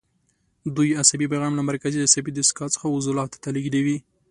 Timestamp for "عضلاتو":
2.95-3.41